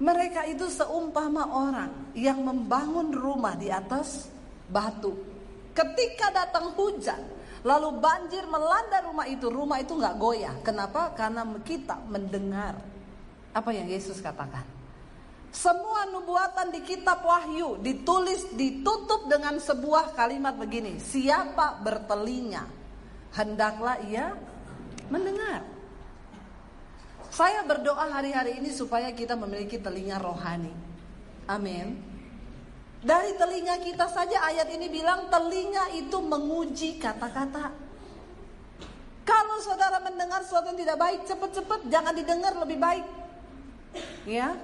[0.00, 4.32] Mereka itu seumpama orang yang membangun rumah di atas
[4.72, 5.35] batu.
[5.76, 7.20] Ketika datang hujan,
[7.60, 10.56] lalu banjir melanda rumah itu, rumah itu nggak goyah.
[10.64, 11.12] Kenapa?
[11.12, 12.80] Karena kita mendengar
[13.52, 14.64] apa yang Yesus katakan.
[15.52, 22.64] Semua nubuatan di kitab Wahyu ditulis ditutup dengan sebuah kalimat begini, siapa bertelinga
[23.36, 24.32] hendaklah ia
[25.12, 25.64] mendengar.
[27.28, 30.72] Saya berdoa hari-hari ini supaya kita memiliki telinga rohani.
[31.44, 32.00] Amin.
[33.04, 37.72] Dari telinga kita saja ayat ini bilang telinga itu menguji kata-kata.
[39.26, 43.06] Kalau saudara mendengar sesuatu yang tidak baik, cepat-cepat jangan didengar lebih baik.
[44.28, 44.54] Ya,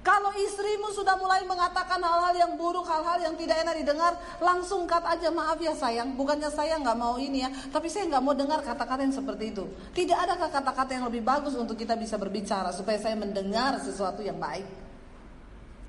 [0.00, 5.04] kalau istrimu sudah mulai mengatakan hal-hal yang buruk, hal-hal yang tidak enak didengar, langsung kat
[5.04, 6.16] aja maaf ya sayang.
[6.16, 9.68] Bukannya saya nggak mau ini ya, tapi saya nggak mau dengar kata-kata yang seperti itu.
[9.92, 14.40] Tidak ada kata-kata yang lebih bagus untuk kita bisa berbicara supaya saya mendengar sesuatu yang
[14.40, 14.64] baik.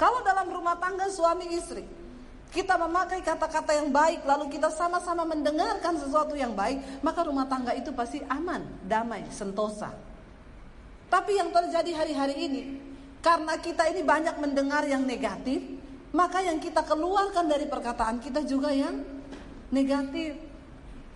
[0.01, 1.85] Kalau dalam rumah tangga suami istri,
[2.49, 7.77] kita memakai kata-kata yang baik, lalu kita sama-sama mendengarkan sesuatu yang baik, maka rumah tangga
[7.77, 9.93] itu pasti aman, damai, sentosa.
[11.05, 12.61] Tapi yang terjadi hari-hari ini,
[13.21, 15.61] karena kita ini banyak mendengar yang negatif,
[16.17, 19.05] maka yang kita keluarkan dari perkataan kita juga yang
[19.69, 20.33] negatif.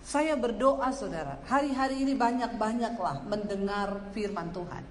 [0.06, 4.84] Saya berdoa saudara, hari-hari ini banyak-banyaklah mendengar firman Tuhan.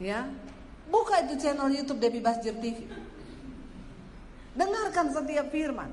[0.00, 0.32] Ya,
[0.90, 2.86] buka itu channel YouTube Debbie Basjir TV.
[4.56, 5.90] Dengarkan setiap firman.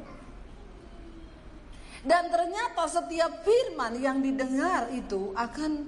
[2.04, 5.88] Dan ternyata setiap firman yang didengar itu akan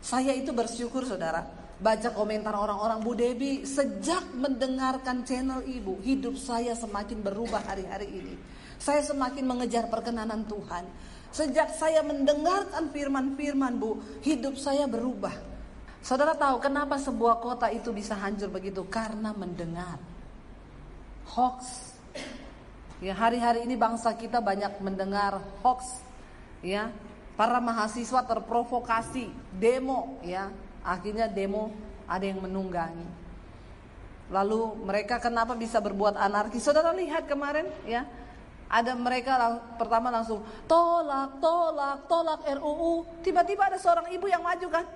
[0.00, 1.44] saya itu bersyukur saudara
[1.76, 8.34] baca komentar orang-orang Bu Debi sejak mendengarkan channel Ibu hidup saya semakin berubah hari-hari ini
[8.80, 10.88] saya semakin mengejar perkenanan Tuhan
[11.28, 15.36] sejak saya mendengarkan firman-firman Bu hidup saya berubah
[16.06, 19.98] saudara tahu kenapa sebuah kota itu bisa hancur begitu karena mendengar
[21.34, 21.90] hoax
[23.02, 26.06] ya hari-hari ini bangsa kita banyak mendengar hoax
[26.62, 26.94] ya
[27.34, 30.54] para mahasiswa terprovokasi demo ya
[30.86, 31.74] Akhirnya demo
[32.06, 33.10] ada yang menunggangi.
[34.30, 36.62] Lalu mereka kenapa bisa berbuat anarki?
[36.62, 38.06] Saudara lihat kemarin ya.
[38.66, 43.06] Ada mereka lang pertama langsung tolak, tolak, tolak RUU.
[43.22, 44.86] Tiba-tiba ada seorang ibu yang maju kan.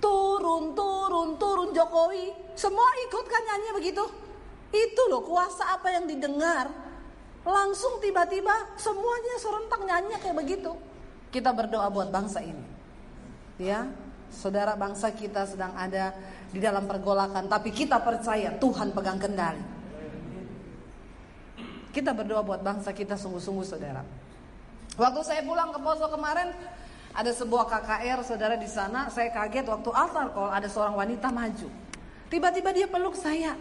[0.00, 2.32] Turun, turun, turun Jokowi.
[2.56, 4.04] Semua ikut kan nyanyi begitu.
[4.72, 6.72] Itu loh kuasa apa yang didengar.
[7.44, 10.72] Langsung tiba-tiba semuanya serentak nyanyi kayak begitu.
[11.30, 12.64] Kita berdoa buat bangsa ini.
[13.60, 13.84] Ya,
[14.30, 16.14] Saudara bangsa kita sedang ada
[16.54, 19.62] di dalam pergolakan, tapi kita percaya Tuhan pegang kendali.
[21.90, 24.06] Kita berdoa buat bangsa kita sungguh-sungguh saudara.
[24.94, 26.54] Waktu saya pulang ke Poso kemarin,
[27.10, 31.68] ada sebuah KKR saudara di sana, saya kaget waktu altar call ada seorang wanita maju.
[32.30, 33.58] Tiba-tiba dia peluk saya.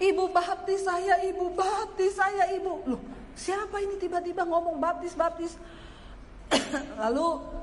[0.00, 2.82] Ibu baptis saya, ibu baptis saya, ibu.
[2.88, 3.00] Loh,
[3.36, 5.54] siapa ini tiba-tiba ngomong baptis, baptis?
[7.02, 7.60] Lalu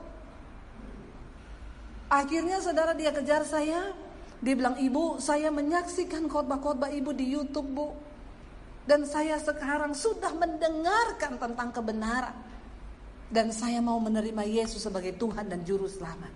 [2.07, 3.91] Akhirnya saudara dia kejar saya.
[4.39, 7.91] Dia bilang, ibu saya menyaksikan khotbah-khotbah ibu di Youtube bu.
[8.87, 12.31] Dan saya sekarang sudah mendengarkan tentang kebenaran.
[13.27, 16.31] Dan saya mau menerima Yesus sebagai Tuhan dan Juru Selamat.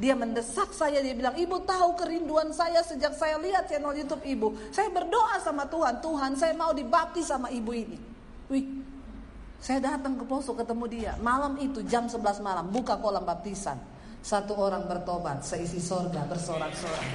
[0.00, 4.56] Dia mendesak saya, dia bilang, ibu tahu kerinduan saya sejak saya lihat channel Youtube ibu.
[4.72, 7.98] Saya berdoa sama Tuhan, Tuhan saya mau dibaptis sama ibu ini.
[8.48, 8.64] Wih,
[9.60, 11.12] saya datang ke Poso ketemu dia.
[11.20, 13.76] Malam itu jam 11 malam buka kolam baptisan.
[14.24, 17.08] Satu orang bertobat, seisi sorga bersorak-sorak.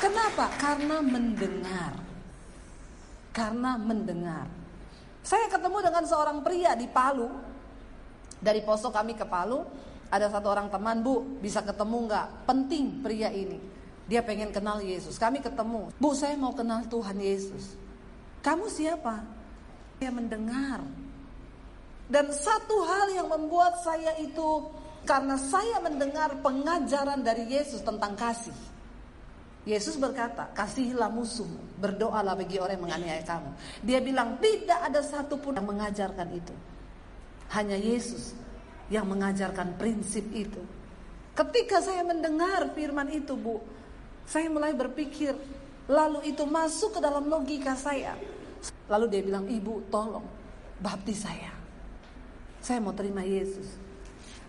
[0.00, 0.48] Kenapa?
[0.56, 1.92] Karena mendengar.
[3.32, 4.61] Karena mendengar.
[5.22, 7.30] Saya ketemu dengan seorang pria di Palu.
[8.42, 9.62] Dari Poso kami ke Palu.
[10.12, 12.26] Ada satu orang teman, Bu, bisa ketemu nggak?
[12.44, 13.56] Penting pria ini.
[14.10, 15.16] Dia pengen kenal Yesus.
[15.16, 15.88] Kami ketemu.
[15.96, 17.78] Bu, saya mau kenal Tuhan Yesus.
[18.42, 19.22] Kamu siapa?
[20.02, 20.82] Saya mendengar.
[22.10, 24.68] Dan satu hal yang membuat saya itu
[25.06, 28.54] karena saya mendengar pengajaran dari Yesus tentang kasih.
[29.62, 33.50] Yesus berkata, kasihilah musuhmu, berdoalah bagi orang yang menganiaya kamu.
[33.86, 36.54] Dia bilang, tidak ada satupun yang mengajarkan itu.
[37.54, 38.34] Hanya Yesus
[38.90, 40.58] yang mengajarkan prinsip itu.
[41.32, 43.62] Ketika saya mendengar firman itu, Bu,
[44.26, 45.38] saya mulai berpikir,
[45.86, 48.18] lalu itu masuk ke dalam logika saya.
[48.90, 50.26] Lalu dia bilang, "Ibu, tolong
[50.82, 51.54] baptis saya.
[52.58, 53.66] Saya mau terima Yesus."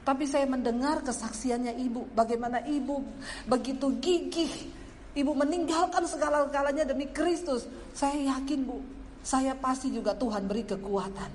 [0.03, 2.99] Tapi saya mendengar kesaksiannya ibu, bagaimana ibu
[3.47, 4.82] begitu gigih.
[5.13, 7.69] Ibu meninggalkan segala-galanya demi Kristus.
[7.93, 8.81] Saya yakin bu,
[9.21, 11.29] saya pasti juga Tuhan beri kekuatan.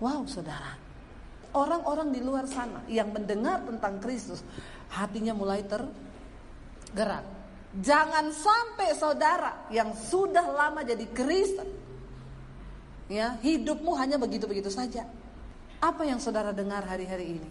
[0.00, 0.74] Wow saudara,
[1.52, 4.40] orang-orang di luar sana yang mendengar tentang Kristus,
[4.88, 7.24] hatinya mulai tergerak.
[7.74, 11.68] Jangan sampai saudara yang sudah lama jadi Kristen,
[13.12, 15.04] ya hidupmu hanya begitu-begitu saja.
[15.78, 17.48] Apa yang saudara dengar hari-hari ini?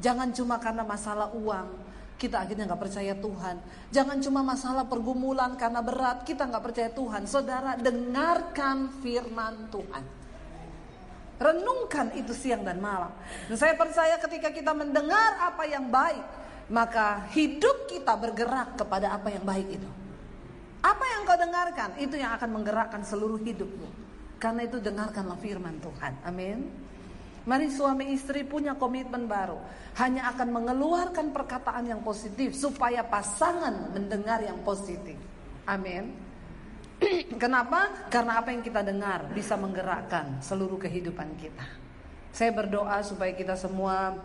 [0.00, 1.85] Jangan cuma karena masalah uang
[2.16, 3.56] kita akhirnya nggak percaya Tuhan.
[3.92, 7.28] Jangan cuma masalah pergumulan karena berat kita nggak percaya Tuhan.
[7.28, 10.04] Saudara dengarkan firman Tuhan.
[11.36, 13.12] Renungkan itu siang dan malam.
[13.52, 16.24] Dan saya percaya ketika kita mendengar apa yang baik,
[16.72, 19.90] maka hidup kita bergerak kepada apa yang baik itu.
[20.80, 23.88] Apa yang kau dengarkan itu yang akan menggerakkan seluruh hidupmu.
[24.40, 26.12] Karena itu dengarkanlah firman Tuhan.
[26.24, 26.85] Amin.
[27.46, 29.62] Mari suami istri punya komitmen baru.
[30.02, 35.14] Hanya akan mengeluarkan perkataan yang positif supaya pasangan mendengar yang positif.
[35.62, 36.10] Amin.
[37.42, 38.10] Kenapa?
[38.10, 41.66] Karena apa yang kita dengar bisa menggerakkan seluruh kehidupan kita.
[42.34, 44.18] Saya berdoa supaya kita semua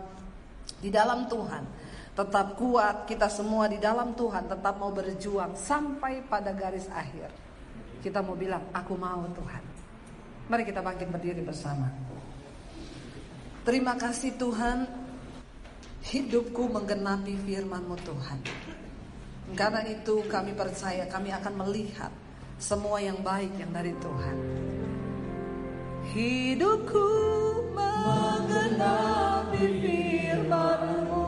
[0.82, 1.64] di dalam Tuhan
[2.12, 7.32] tetap kuat, kita semua di dalam Tuhan tetap mau berjuang sampai pada garis akhir.
[8.02, 9.64] Kita mau bilang, aku mau Tuhan.
[10.50, 12.11] Mari kita bangkit berdiri bersama.
[13.62, 14.90] Terima kasih Tuhan.
[16.02, 18.42] Hidupku menggenapi firman-Mu Tuhan.
[19.54, 22.10] Karena itu kami percaya kami akan melihat
[22.62, 24.38] Semua yang baik yang dari Tuhan.
[26.14, 27.10] Hidupku
[27.74, 31.26] menggenapi firman-Mu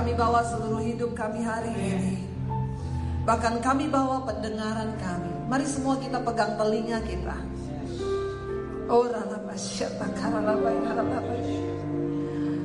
[0.00, 2.24] bawa seluruh hidup kami hari ini.
[3.28, 5.28] Bahkan kami bawa pendengaran kami.
[5.44, 7.36] Mari semua kita pegang telinga kita.
[8.88, 9.04] Oh,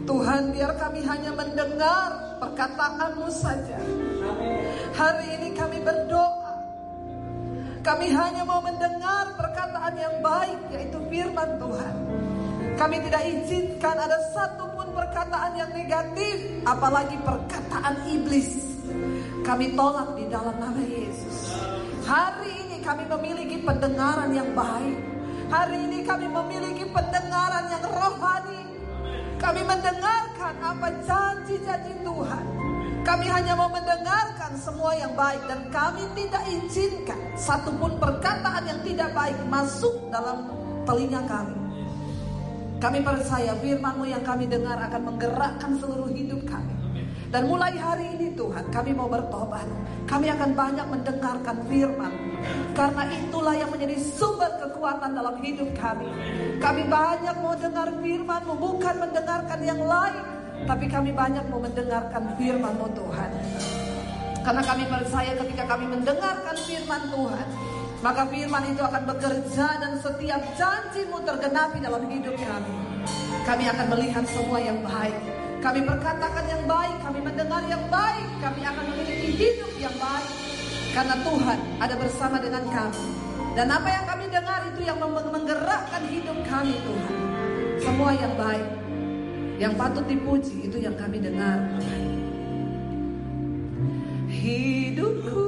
[0.05, 3.83] Tuhan biar kami hanya mendengar perkataanmu saja.
[4.95, 6.55] Hari ini kami berdoa.
[7.83, 11.95] Kami hanya mau mendengar perkataan yang baik yaitu firman Tuhan.
[12.79, 18.79] Kami tidak izinkan ada satu perkataan yang negatif, apalagi perkataan iblis.
[19.43, 21.51] Kami tolak di dalam nama Yesus.
[22.07, 24.97] Hari ini kami memiliki pendengaran yang baik.
[25.51, 28.63] Hari ini kami memiliki pendengaran yang rohani.
[29.37, 32.45] Kami mendengarkan apa janji-janji Tuhan.
[33.05, 39.13] Kami hanya mau mendengarkan semua yang baik dan kami tidak izinkan satupun perkataan yang tidak
[39.13, 40.49] baik masuk dalam
[40.89, 41.64] telinga kami.
[42.85, 46.69] Kami percaya firman-Mu yang kami dengar akan menggerakkan seluruh hidup kami.
[47.33, 49.65] Dan mulai hari ini Tuhan kami mau bertobat.
[50.05, 52.13] Kami akan banyak mendengarkan firman.
[52.77, 56.05] Karena itulah yang menjadi sumber kekuatan dalam hidup kami.
[56.61, 60.21] Kami banyak mau dengar firman-Mu bukan mendengarkan yang lain.
[60.69, 63.29] Tapi kami banyak mau mendengarkan firman-Mu Tuhan.
[64.45, 67.64] Karena kami percaya ketika kami mendengarkan firman Tuhan.
[68.05, 72.73] Maka firman itu akan bekerja dan setiap janjimu tergenapi dalam hidup kami.
[73.41, 75.17] Kami akan melihat semua yang baik.
[75.57, 78.29] Kami perkatakan yang baik, kami mendengar yang baik.
[78.45, 80.29] Kami akan memiliki hidup yang baik.
[80.93, 83.05] Karena Tuhan ada bersama dengan kami.
[83.57, 87.17] Dan apa yang kami dengar itu yang menggerakkan hidup kami Tuhan.
[87.81, 88.69] Semua yang baik.
[89.57, 91.57] Yang patut dipuji itu yang kami dengar
[94.29, 95.47] Hidupku